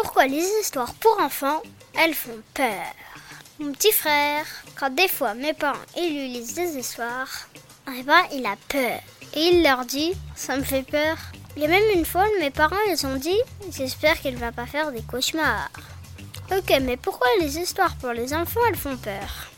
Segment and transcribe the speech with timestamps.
[0.00, 1.60] Pourquoi les histoires pour enfants,
[1.98, 2.94] elles font peur
[3.58, 4.46] Mon petit frère,
[4.78, 7.48] quand des fois mes parents ils lui lisent des histoires,
[7.88, 9.00] eh ben il a peur.
[9.34, 11.16] Et il leur dit, ça me fait peur.
[11.56, 13.40] Il y a même une fois, mes parents ils ont dit,
[13.72, 15.68] j'espère qu'il va pas faire des cauchemars.
[16.56, 19.50] Ok, mais pourquoi les histoires pour les enfants elles font peur?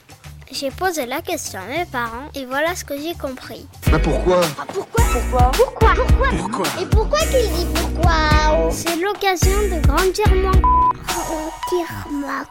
[0.52, 3.66] J'ai posé la question à mes parents et voilà ce que j'ai compris.
[3.90, 4.40] Bah pourquoi?
[4.58, 5.04] Ah, pourquoi?
[5.12, 5.50] Pourquoi?
[5.52, 5.94] Pourquoi?
[5.94, 6.28] Pourquoi?
[6.30, 8.70] Pourquoi Et pourquoi qu'il dit pourquoi?
[8.72, 10.50] C'est l'occasion de grandir moins.
[11.68, 12.44] Tire ma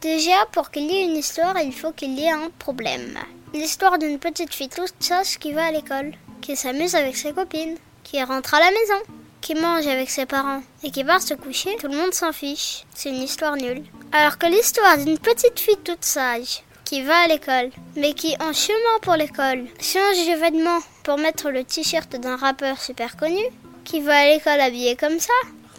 [0.00, 3.18] Déjà, pour qu'il y ait une histoire, il faut qu'il y ait un problème.
[3.52, 7.76] L'histoire d'une petite fille toute sage qui va à l'école, qui s'amuse avec ses copines,
[8.04, 9.02] qui rentre à la maison,
[9.40, 12.84] qui mange avec ses parents et qui va se coucher, tout le monde s'en fiche.
[12.94, 13.82] C'est une histoire nulle.
[14.16, 18.52] Alors que l'histoire d'une petite fille toute sage, qui va à l'école, mais qui, en
[18.52, 23.42] chemin pour l'école, change de vêtements pour mettre le t-shirt d'un rappeur super connu,
[23.84, 25.32] qui va à l'école habillée comme ça,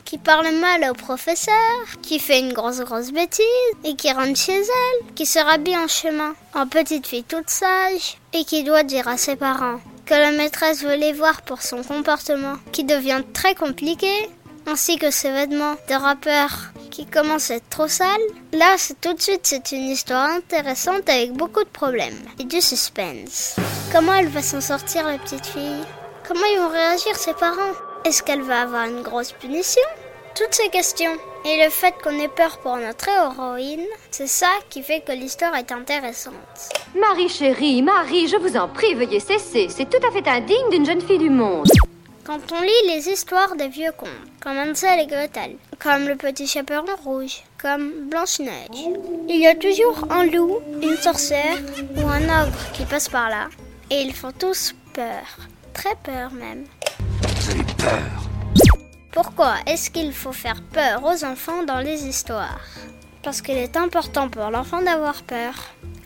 [0.03, 1.55] qui parle mal au professeur,
[2.02, 3.45] qui fait une grosse grosse bêtise
[3.85, 8.18] et qui rentre chez elle, qui se rhabille en chemin en petite fille toute sage
[8.34, 11.84] et qui doit dire à ses parents que la maîtresse veut les voir pour son
[11.84, 14.12] comportement qui devient très compliqué,
[14.68, 18.07] ainsi que ses vêtements de rappeur qui commencent à être trop sales.
[18.54, 22.62] Là, c'est tout de suite c'est une histoire intéressante avec beaucoup de problèmes et du
[22.62, 23.57] suspense.
[23.91, 25.84] Comment elle va s'en sortir la petite fille?
[26.26, 27.74] Comment ils vont réagir ses parents?
[28.05, 29.82] Est-ce qu'elle va avoir une grosse punition?
[30.37, 31.18] Toutes ces questions.
[31.43, 35.55] Et le fait qu'on ait peur pour notre héroïne, c'est ça qui fait que l'histoire
[35.55, 36.34] est intéressante.
[36.98, 39.68] Marie chérie, Marie, je vous en prie, veuillez cesser.
[39.70, 41.70] C'est tout à fait indigne d'une jeune fille du monde.
[42.26, 44.09] Quand on lit les histoires des vieux contes,
[44.41, 48.87] comme Hansel et Gretel, comme le petit chaperon rouge, comme Blanche-Neige,
[49.29, 51.59] il y a toujours un loup, une sorcière
[51.96, 53.46] ou un ogre qui passe par là.
[53.91, 55.37] Et ils font tous peur.
[55.71, 56.65] Très peur même.
[57.21, 58.29] Vous avez peur
[59.12, 62.59] Pourquoi est-ce qu'il faut faire peur aux enfants dans les histoires?
[63.21, 65.53] Parce qu'il est important pour l'enfant d'avoir peur.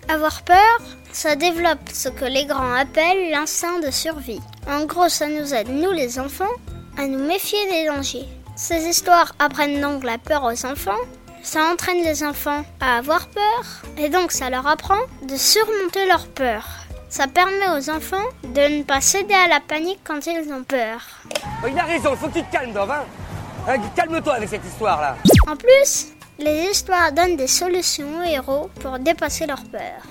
[0.10, 0.80] Avoir peur,
[1.14, 4.42] ça développe ce que les grands appellent l'instinct de survie.
[4.70, 6.56] En gros, ça nous aide, nous les enfants,
[6.96, 8.28] à nous méfier des dangers.
[8.56, 11.00] Ces histoires apprennent donc la peur aux enfants,
[11.42, 13.64] ça entraîne les enfants à avoir peur,
[13.98, 16.68] et donc ça leur apprend de surmonter leur peur.
[17.10, 21.02] Ça permet aux enfants de ne pas céder à la panique quand ils ont peur.
[21.64, 22.78] Oh, il a raison, il faut que tu te calmes.
[22.78, 23.06] Hein
[23.68, 25.18] Hein, Calme-toi avec cette histoire-là.
[25.48, 30.02] En plus, les histoires donnent des solutions aux héros pour dépasser leur peur.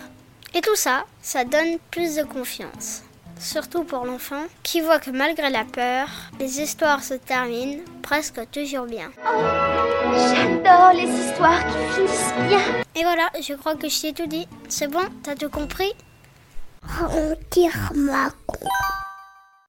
[0.53, 3.03] Et tout ça, ça donne plus de confiance.
[3.41, 6.09] Surtout pour l'enfant qui voit que malgré la peur,
[6.41, 9.11] les histoires se terminent presque toujours bien.
[9.25, 12.61] J'adore les histoires qui finissent bien.
[12.95, 14.49] Et voilà, je crois que je t'ai tout dit.
[14.69, 15.93] C'est bon, t'as tout compris?
[17.13, 18.31] On tire ma